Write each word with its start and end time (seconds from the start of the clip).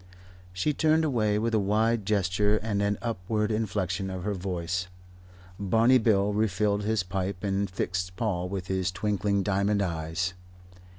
She 0.51 0.73
turned 0.73 1.05
away 1.05 1.37
with 1.37 1.53
a 1.53 1.59
wide 1.59 2.07
gesture 2.07 2.57
and 2.57 2.81
an 2.81 2.97
upward 3.03 3.51
inflexion 3.51 4.09
of 4.09 4.23
her 4.23 4.33
voice. 4.33 4.87
Barney 5.59 5.99
Bill 5.99 6.33
refilled 6.33 6.81
his 6.81 7.03
pipe 7.03 7.43
and 7.43 7.69
fixed 7.69 8.15
Paul 8.15 8.49
with 8.49 8.65
his 8.65 8.89
twinkling 8.91 9.43
diamond 9.43 9.83
eyes. 9.83 10.33